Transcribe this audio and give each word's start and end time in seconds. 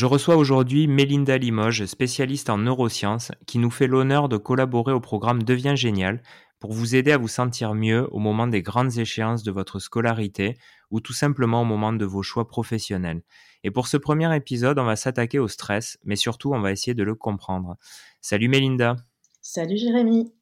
Je 0.00 0.06
reçois 0.06 0.36
aujourd'hui 0.36 0.86
Mélinda 0.86 1.36
Limoges, 1.36 1.84
spécialiste 1.84 2.48
en 2.48 2.56
neurosciences, 2.56 3.32
qui 3.46 3.58
nous 3.58 3.70
fait 3.70 3.86
l'honneur 3.86 4.30
de 4.30 4.38
collaborer 4.38 4.94
au 4.94 5.00
programme 5.00 5.42
Devient 5.42 5.74
Génial 5.76 6.22
pour 6.58 6.72
vous 6.72 6.96
aider 6.96 7.12
à 7.12 7.18
vous 7.18 7.28
sentir 7.28 7.74
mieux 7.74 8.08
au 8.10 8.18
moment 8.18 8.46
des 8.46 8.62
grandes 8.62 8.96
échéances 8.96 9.42
de 9.42 9.50
votre 9.50 9.78
scolarité 9.78 10.56
ou 10.90 11.00
tout 11.00 11.12
simplement 11.12 11.60
au 11.60 11.64
moment 11.66 11.92
de 11.92 12.06
vos 12.06 12.22
choix 12.22 12.48
professionnels. 12.48 13.20
Et 13.62 13.70
pour 13.70 13.88
ce 13.88 13.98
premier 13.98 14.34
épisode, 14.34 14.78
on 14.78 14.86
va 14.86 14.96
s'attaquer 14.96 15.38
au 15.38 15.48
stress, 15.48 15.98
mais 16.02 16.16
surtout 16.16 16.54
on 16.54 16.60
va 16.60 16.72
essayer 16.72 16.94
de 16.94 17.04
le 17.04 17.14
comprendre. 17.14 17.76
Salut 18.22 18.48
Mélinda. 18.48 18.96
Salut 19.42 19.76
Jérémy. 19.76 20.32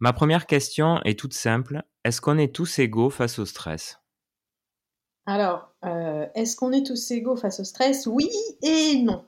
Ma 0.00 0.12
première 0.12 0.46
question 0.46 1.00
est 1.04 1.16
toute 1.16 1.34
simple. 1.34 1.84
Est-ce 2.02 2.20
qu'on 2.20 2.38
est 2.38 2.52
tous 2.52 2.80
égaux 2.80 3.10
face 3.10 3.38
au 3.38 3.44
stress? 3.44 4.00
Alors, 5.26 5.72
euh, 5.84 6.26
est-ce 6.34 6.56
qu'on 6.56 6.72
est 6.72 6.86
tous 6.86 7.10
égaux 7.10 7.36
face 7.36 7.60
au 7.60 7.64
stress? 7.64 8.06
Oui 8.06 8.30
et 8.62 9.02
non. 9.02 9.24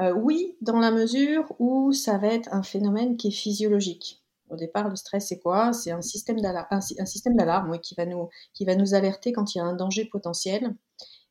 Euh, 0.00 0.12
oui, 0.12 0.56
dans 0.60 0.78
la 0.78 0.92
mesure 0.92 1.52
où 1.58 1.92
ça 1.92 2.18
va 2.18 2.28
être 2.28 2.48
un 2.52 2.62
phénomène 2.62 3.16
qui 3.16 3.28
est 3.28 3.32
physiologique. 3.32 4.22
Au 4.48 4.56
départ, 4.56 4.88
le 4.88 4.96
stress, 4.96 5.28
c'est 5.28 5.40
quoi? 5.40 5.72
C'est 5.72 5.90
un 5.90 6.02
système 6.02 6.40
d'alarme, 6.40 7.78
qui 7.80 8.64
va 8.64 8.76
nous 8.76 8.94
alerter 8.94 9.32
quand 9.32 9.54
il 9.54 9.58
y 9.58 9.60
a 9.60 9.64
un 9.64 9.74
danger 9.74 10.04
potentiel 10.04 10.74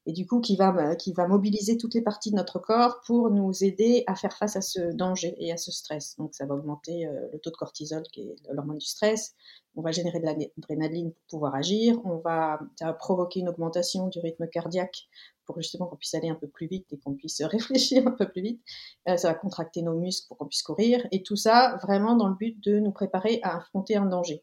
et 0.07 0.13
du 0.13 0.25
coup 0.25 0.39
qui 0.39 0.55
va, 0.55 0.95
qui 0.95 1.11
va 1.11 1.27
mobiliser 1.27 1.77
toutes 1.77 1.93
les 1.93 2.01
parties 2.01 2.31
de 2.31 2.37
notre 2.37 2.59
corps 2.59 3.01
pour 3.05 3.29
nous 3.29 3.63
aider 3.63 4.05
à 4.07 4.15
faire 4.15 4.33
face 4.33 4.55
à 4.55 4.61
ce 4.61 4.93
danger 4.93 5.35
et 5.37 5.51
à 5.51 5.57
ce 5.57 5.69
stress. 5.69 6.15
Donc 6.17 6.33
ça 6.33 6.45
va 6.45 6.55
augmenter 6.55 7.05
euh, 7.05 7.27
le 7.33 7.39
taux 7.39 7.51
de 7.51 7.57
cortisol, 7.57 8.03
qui 8.13 8.21
est 8.21 8.35
l'hormone 8.49 8.77
du 8.77 8.85
stress, 8.85 9.35
on 9.75 9.81
va 9.81 9.91
générer 9.91 10.19
de 10.19 10.25
l'adrénaline 10.25 11.11
pour 11.11 11.23
pouvoir 11.29 11.55
agir, 11.55 11.99
on 12.05 12.17
va, 12.17 12.59
provoquer 12.97 13.41
une 13.41 13.49
augmentation 13.49 14.07
du 14.07 14.19
rythme 14.19 14.47
cardiaque 14.47 15.07
pour 15.45 15.57
justement 15.61 15.85
qu'on 15.85 15.97
puisse 15.97 16.15
aller 16.15 16.29
un 16.29 16.35
peu 16.35 16.47
plus 16.47 16.67
vite 16.67 16.87
et 16.91 16.97
qu'on 16.97 17.13
puisse 17.13 17.41
réfléchir 17.43 18.07
un 18.07 18.11
peu 18.11 18.29
plus 18.29 18.41
vite. 18.41 18.61
Euh, 19.09 19.17
ça 19.17 19.27
va 19.27 19.33
contracter 19.35 19.81
nos 19.81 19.93
muscles 19.93 20.29
pour 20.29 20.37
qu'on 20.37 20.47
puisse 20.47 20.63
courir 20.63 21.05
et 21.11 21.21
tout 21.21 21.35
ça 21.35 21.77
vraiment 21.83 22.15
dans 22.15 22.29
le 22.29 22.35
but 22.35 22.57
de 22.63 22.79
nous 22.79 22.91
préparer 22.91 23.41
à 23.43 23.57
affronter 23.57 23.97
un 23.97 24.05
danger. 24.05 24.41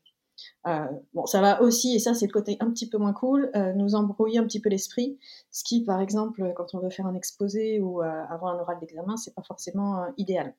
Euh, 0.66 0.86
bon, 1.12 1.26
ça 1.26 1.40
va 1.40 1.60
aussi, 1.60 1.94
et 1.96 1.98
ça 1.98 2.14
c'est 2.14 2.26
le 2.26 2.32
côté 2.32 2.56
un 2.60 2.70
petit 2.70 2.88
peu 2.88 2.98
moins 2.98 3.12
cool, 3.12 3.50
euh, 3.54 3.72
nous 3.74 3.94
embrouiller 3.94 4.38
un 4.38 4.44
petit 4.44 4.60
peu 4.60 4.70
l'esprit, 4.70 5.18
ce 5.50 5.62
qui, 5.62 5.84
par 5.84 6.00
exemple, 6.00 6.52
quand 6.56 6.74
on 6.74 6.78
veut 6.78 6.90
faire 6.90 7.06
un 7.06 7.14
exposé 7.14 7.80
ou 7.80 8.02
euh, 8.02 8.24
avoir 8.30 8.54
un 8.54 8.60
oral 8.60 8.78
d'examen, 8.80 9.16
c'est 9.16 9.34
pas 9.34 9.42
forcément 9.42 10.06
idéal. 10.16 10.54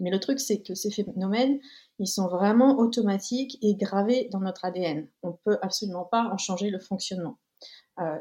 Mais 0.00 0.10
le 0.10 0.18
truc, 0.18 0.40
c'est 0.40 0.60
que 0.60 0.74
ces 0.74 0.90
phénomènes, 0.90 1.60
ils 1.98 2.08
sont 2.08 2.26
vraiment 2.26 2.78
automatiques 2.78 3.58
et 3.62 3.76
gravés 3.76 4.28
dans 4.32 4.40
notre 4.40 4.64
ADN. 4.64 5.06
On 5.22 5.32
peut 5.32 5.58
absolument 5.62 6.04
pas 6.04 6.28
en 6.32 6.36
changer 6.36 6.68
le 6.70 6.80
fonctionnement. 6.80 7.38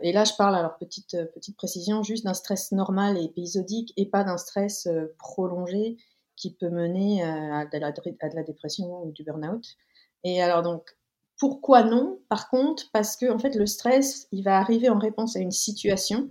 et 0.04 0.14
là, 0.14 0.24
je 0.24 0.34
parle, 0.38 0.56
alors 0.56 0.78
petite, 0.78 1.18
petite 1.34 1.58
précision, 1.58 2.04
juste 2.04 2.26
d'un 2.26 2.36
stress 2.36 2.72
normal 2.72 3.18
et 3.18 3.24
épisodique 3.24 3.92
et 3.98 4.06
pas 4.06 4.24
d'un 4.24 4.38
stress 4.38 4.88
prolongé 5.18 5.98
qui 6.36 6.54
peut 6.54 6.70
mener 6.70 7.24
à 7.24 7.66
de, 7.66 7.78
la, 7.80 7.88
à 7.88 8.30
de 8.30 8.36
la 8.36 8.44
dépression 8.44 9.04
ou 9.04 9.12
du 9.12 9.24
burn-out. 9.24 9.66
Et 10.24 10.42
alors 10.42 10.62
donc, 10.62 10.96
pourquoi 11.38 11.84
non? 11.84 12.20
Par 12.30 12.50
contre, 12.50 12.90
parce 12.92 13.18
que 13.18 13.32
en 13.32 13.40
fait, 13.40 13.56
le 13.56 13.66
stress, 13.66 14.28
il 14.32 14.44
va 14.44 14.58
arriver 14.58 14.90
en 14.90 15.00
réponse 15.00 15.36
à 15.36 15.40
une 15.40 15.52
situation. 15.52 16.30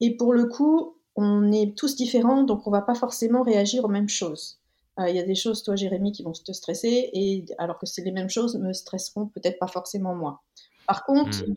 Et 0.00 0.16
pour 0.16 0.34
le 0.34 0.46
coup, 0.46 0.96
on 1.14 1.50
est 1.52 1.76
tous 1.76 1.96
différents, 1.96 2.42
donc 2.42 2.66
on 2.66 2.70
va 2.70 2.82
pas 2.82 2.94
forcément 2.94 3.42
réagir 3.42 3.84
aux 3.84 3.88
mêmes 3.88 4.08
choses. 4.08 4.60
Euh, 5.00 5.08
il 5.08 5.16
y 5.16 5.18
a 5.18 5.22
des 5.22 5.34
choses, 5.34 5.62
toi, 5.62 5.76
Jérémy, 5.76 6.12
qui 6.12 6.22
vont 6.22 6.32
te 6.32 6.52
stresser, 6.52 7.10
et 7.12 7.44
alors 7.58 7.78
que 7.78 7.86
c'est 7.86 8.02
les 8.02 8.12
mêmes 8.12 8.28
choses, 8.28 8.56
me 8.56 8.72
stresseront 8.72 9.26
peut-être 9.26 9.58
pas 9.58 9.66
forcément 9.66 10.14
moi. 10.14 10.42
Par 10.86 11.04
contre, 11.04 11.46
hmm. 11.46 11.54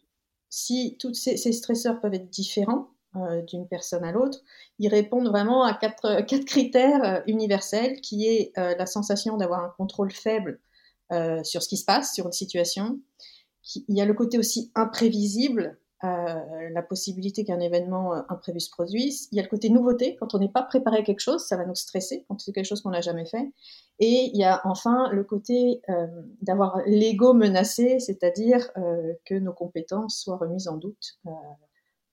si 0.49 0.97
tous 0.99 1.13
ces, 1.13 1.35
stresseurs 1.51 1.99
peuvent 1.99 2.13
être 2.13 2.29
différents 2.29 2.89
euh, 3.15 3.41
d'une 3.41 3.67
personne 3.67 4.03
à 4.03 4.11
l'autre, 4.11 4.39
ils 4.77 4.87
répondent 4.87 5.27
vraiment 5.27 5.63
à 5.63 5.73
quatre, 5.73 6.21
quatre 6.21 6.45
critères 6.45 7.03
euh, 7.03 7.21
universels, 7.27 7.99
qui 8.01 8.27
est 8.27 8.53
la 8.55 8.85
sensation 8.85 9.37
d'avoir 9.37 9.63
un 9.63 9.73
contrôle 9.77 10.11
faible 10.11 10.59
euh, 11.11 11.43
sur 11.43 11.63
ce 11.63 11.67
qui 11.67 11.77
se 11.77 11.85
passe, 11.85 12.13
sur 12.13 12.25
une 12.27 12.31
situation. 12.31 12.99
Il 13.87 13.97
y 13.97 14.01
a 14.01 14.05
le 14.05 14.13
côté 14.13 14.37
aussi 14.37 14.71
imprévisible, 14.75 15.79
euh, 16.03 16.69
la 16.71 16.81
possibilité 16.81 17.43
qu'un 17.43 17.59
événement 17.59 18.13
euh, 18.13 18.21
imprévu 18.29 18.59
se 18.59 18.69
produise. 18.69 19.27
Il 19.31 19.37
y 19.37 19.39
a 19.39 19.43
le 19.43 19.49
côté 19.49 19.69
nouveauté, 19.69 20.15
quand 20.17 20.35
on 20.35 20.39
n'est 20.39 20.51
pas 20.51 20.61
préparé 20.61 20.99
à 20.99 21.01
quelque 21.01 21.19
chose, 21.19 21.45
ça 21.45 21.57
va 21.57 21.65
nous 21.65 21.75
stresser, 21.75 22.25
quand 22.27 22.39
c'est 22.39 22.51
quelque 22.51 22.65
chose 22.65 22.81
qu'on 22.81 22.91
n'a 22.91 23.01
jamais 23.01 23.25
fait. 23.25 23.51
Et 23.99 24.29
il 24.33 24.37
y 24.37 24.43
a 24.43 24.61
enfin 24.65 25.09
le 25.11 25.23
côté 25.23 25.81
d'avoir 26.41 26.81
l'ego 26.85 27.33
menacé, 27.33 27.99
c'est-à-dire 27.99 28.71
que 29.25 29.33
nos 29.33 29.51
compétences 29.51 30.19
soient 30.19 30.37
remises 30.37 30.69
en 30.69 30.77
doute 30.77 31.19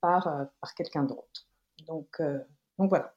par, 0.01 0.49
par 0.61 0.75
quelqu'un 0.75 1.05
d'autre. 1.05 1.47
Donc, 1.87 2.21
donc 2.79 2.89
voilà. 2.89 3.15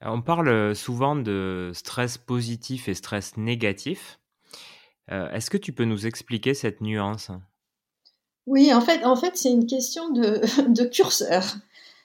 On 0.00 0.20
parle 0.20 0.74
souvent 0.74 1.14
de 1.16 1.70
stress 1.74 2.18
positif 2.18 2.88
et 2.88 2.94
stress 2.94 3.36
négatif. 3.36 4.18
Euh, 5.10 5.30
est-ce 5.30 5.50
que 5.50 5.58
tu 5.58 5.72
peux 5.72 5.84
nous 5.84 6.06
expliquer 6.06 6.54
cette 6.54 6.80
nuance? 6.80 7.30
Oui, 8.46 8.72
en 8.72 8.80
fait, 8.80 9.04
en 9.04 9.16
fait 9.16 9.36
c'est 9.36 9.50
une 9.50 9.66
question 9.66 10.10
de, 10.10 10.84
curseur. 10.90 11.56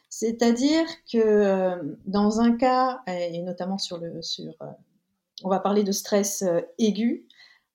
C'est-à-dire 0.10 0.86
que 1.12 1.18
euh, 1.18 1.76
dans 2.06 2.40
un 2.40 2.58
cas, 2.58 3.02
et 3.08 3.42
notamment 3.42 3.78
sur 3.78 4.00
le, 4.00 4.22
sur, 4.22 4.54
euh, 4.62 4.66
on 5.44 5.50
va 5.50 5.60
parler 5.60 5.84
de 5.84 5.92
stress 5.92 6.44
aigu 6.78 7.28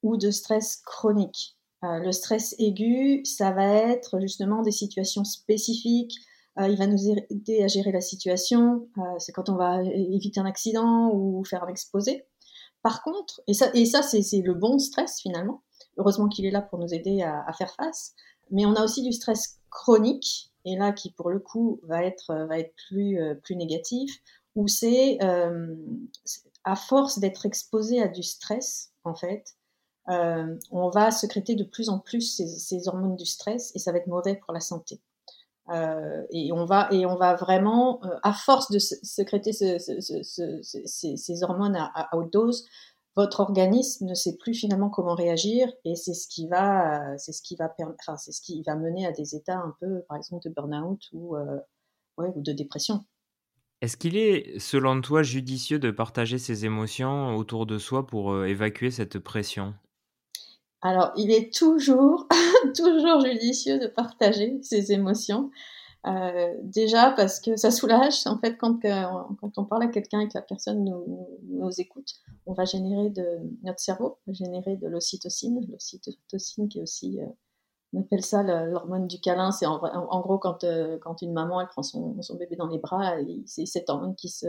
ou 0.02 0.16
de 0.16 0.30
stress 0.30 0.82
chronique. 0.84 1.56
le 1.82 2.12
stress 2.12 2.54
aigu, 2.58 3.24
ça 3.24 3.52
va 3.52 3.66
être 3.66 4.20
justement 4.20 4.62
des 4.62 4.72
situations 4.72 5.24
spécifiques. 5.24 6.14
il 6.58 6.76
va 6.76 6.86
nous 6.86 7.08
aider 7.30 7.62
à 7.62 7.68
gérer 7.68 7.92
la 7.92 8.02
situation. 8.02 8.88
c'est 9.18 9.32
quand 9.32 9.48
on 9.48 9.56
va 9.56 9.82
éviter 9.82 10.40
un 10.40 10.46
accident 10.46 11.10
ou 11.14 11.42
faire 11.44 11.64
un 11.64 11.68
exposé. 11.68 12.26
Par 12.84 13.02
contre, 13.02 13.40
et 13.46 13.54
ça, 13.54 13.70
et 13.72 13.86
ça 13.86 14.02
c'est 14.02 14.42
le 14.42 14.52
bon 14.52 14.78
stress 14.78 15.18
finalement, 15.18 15.62
heureusement 15.96 16.28
qu'il 16.28 16.44
est 16.44 16.50
là 16.50 16.60
pour 16.60 16.78
nous 16.78 16.92
aider 16.92 17.22
à, 17.22 17.50
faire 17.54 17.74
face, 17.74 18.12
mais 18.50 18.66
on 18.66 18.74
a 18.74 18.84
aussi 18.84 19.02
du 19.02 19.10
stress 19.10 19.58
chronique, 19.70 20.52
et 20.66 20.76
là 20.76 20.92
qui 20.92 21.10
pour 21.10 21.30
le 21.30 21.38
coup 21.38 21.80
va 21.84 22.04
être, 22.04 22.46
va 22.46 22.58
être 22.58 22.74
plus, 22.86 23.18
euh, 23.18 23.36
plus 23.36 23.56
négatif, 23.56 24.20
où 24.54 24.68
c'est 24.68 25.16
euh, 25.22 25.74
à 26.64 26.76
force 26.76 27.18
d'être 27.20 27.46
exposé 27.46 28.02
à 28.02 28.08
du 28.08 28.22
stress, 28.22 28.92
en 29.04 29.14
fait, 29.14 29.56
euh, 30.10 30.54
on 30.70 30.90
va 30.90 31.10
secréter 31.10 31.54
de 31.54 31.64
plus 31.64 31.88
en 31.88 31.98
plus 31.98 32.36
ces, 32.58 32.86
hormones 32.86 33.16
du 33.16 33.24
stress 33.24 33.72
et 33.74 33.78
ça 33.78 33.92
va 33.92 33.98
être 33.98 34.08
mauvais 34.08 34.36
pour 34.36 34.52
la 34.52 34.60
santé. 34.60 35.00
Euh, 35.70 36.22
et 36.30 36.52
on 36.52 36.66
va 36.66 36.88
et 36.92 37.06
on 37.06 37.16
va 37.16 37.34
vraiment, 37.34 38.00
euh, 38.04 38.18
à 38.22 38.34
force 38.34 38.70
de 38.70 38.78
sécréter 38.78 39.52
ce, 39.52 39.78
ces, 39.78 41.42
hormones 41.42 41.76
à, 41.76 42.10
haute 42.12 42.30
dose, 42.32 42.66
votre 43.16 43.40
organisme 43.40 44.04
ne 44.06 44.14
sait 44.14 44.36
plus 44.36 44.52
finalement 44.52 44.90
comment 44.90 45.14
réagir 45.14 45.72
et 45.84 45.94
c'est 45.94 46.12
ce 46.12 46.28
qui 46.28 46.48
va, 46.48 47.16
c'est 47.16 47.32
ce 47.32 47.40
qui 47.40 47.56
va, 47.56 47.74
enfin 47.98 48.16
c'est 48.18 48.32
ce 48.32 48.42
qui 48.42 48.62
va 48.62 48.76
mener 48.76 49.06
à 49.06 49.12
des 49.12 49.34
états 49.34 49.56
un 49.56 49.74
peu, 49.80 50.02
par 50.08 50.18
exemple, 50.18 50.46
de 50.46 50.52
burn-out 50.54 51.00
ou, 51.12 51.36
euh, 51.36 51.58
ouais, 52.18 52.30
ou 52.34 52.42
de 52.42 52.52
dépression. 52.52 53.02
Est-ce 53.80 53.96
qu'il 53.96 54.16
est, 54.16 54.58
selon 54.58 55.00
toi, 55.00 55.22
judicieux 55.22 55.78
de 55.78 55.90
partager 55.90 56.38
ses 56.38 56.66
émotions 56.66 57.36
autour 57.36 57.64
de 57.64 57.78
soi 57.78 58.06
pour 58.06 58.44
évacuer 58.44 58.90
cette 58.90 59.18
pression? 59.18 59.74
Alors, 60.82 61.12
il 61.16 61.30
est 61.30 61.52
toujours, 61.54 62.28
toujours 62.76 63.20
judicieux 63.20 63.78
de 63.78 63.86
partager 63.86 64.58
ses 64.62 64.92
émotions. 64.92 65.50
Euh, 66.06 66.54
déjà 66.62 67.12
parce 67.12 67.40
que 67.40 67.56
ça 67.56 67.70
soulage. 67.70 68.26
En 68.26 68.38
fait, 68.38 68.56
quand, 68.58 68.78
on 69.56 69.64
parle 69.64 69.84
à 69.84 69.88
quelqu'un 69.88 70.20
et 70.20 70.28
que 70.28 70.34
la 70.34 70.42
personne 70.42 70.84
nous, 70.84 71.70
écoute, 71.78 72.14
on 72.46 72.52
va 72.52 72.64
générer 72.64 73.10
de 73.10 73.40
notre 73.62 73.80
cerveau, 73.80 74.18
va 74.26 74.32
générer 74.34 74.76
de 74.76 74.86
l'ocytocine, 74.86 75.66
l'ocytocine 75.70 76.68
qui 76.68 76.78
est 76.78 76.82
aussi, 76.82 77.20
euh, 77.20 77.26
on 77.94 78.02
appelle 78.02 78.24
ça 78.24 78.42
l'hormone 78.42 79.06
du 79.06 79.18
câlin. 79.18 79.50
C'est 79.50 79.66
en, 79.66 79.82
en, 79.82 80.20
gros 80.20 80.38
quand, 80.38 80.64
euh, 80.64 80.98
quand 80.98 81.22
une 81.22 81.32
maman 81.32 81.60
elle 81.60 81.68
prend 81.68 81.82
son, 81.82 82.20
son 82.20 82.36
bébé 82.36 82.56
dans 82.56 82.66
les 82.66 82.78
bras, 82.78 83.14
c'est 83.46 83.64
cette 83.64 83.88
hormone 83.88 84.14
qui 84.14 84.28
se, 84.28 84.46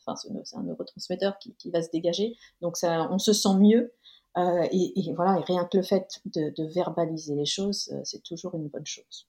enfin 0.00 0.16
c'est 0.16 0.56
un 0.56 0.62
neurotransmetteur 0.64 1.38
qui, 1.38 1.54
qui, 1.54 1.70
va 1.70 1.82
se 1.82 1.90
dégager. 1.90 2.34
Donc 2.62 2.76
ça, 2.76 3.08
on 3.12 3.18
se 3.18 3.32
sent 3.32 3.54
mieux. 3.60 3.92
Euh, 4.36 4.66
et, 4.70 5.14
voilà, 5.14 5.38
et 5.38 5.44
rien 5.44 5.64
que 5.64 5.78
le 5.78 5.82
fait 5.82 6.20
de, 6.26 6.74
verbaliser 6.74 7.34
les 7.34 7.46
choses, 7.46 7.90
euh, 7.94 8.00
c'est 8.04 8.22
toujours 8.22 8.54
une 8.54 8.68
bonne 8.68 8.86
chose. 8.86 9.28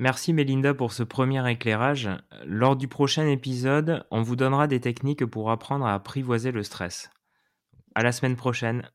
Merci 0.00 0.32
Mélinda 0.32 0.74
pour 0.74 0.92
ce 0.92 1.02
premier 1.02 1.48
éclairage. 1.50 2.08
Lors 2.44 2.76
du 2.76 2.88
prochain 2.88 3.26
épisode, 3.26 4.04
on 4.10 4.22
vous 4.22 4.36
donnera 4.36 4.66
des 4.66 4.80
techniques 4.80 5.26
pour 5.26 5.50
apprendre 5.50 5.86
à 5.86 5.94
apprivoiser 5.94 6.52
le 6.52 6.62
stress. 6.62 7.10
À 7.94 8.02
la 8.02 8.12
semaine 8.12 8.36
prochaine. 8.36 8.88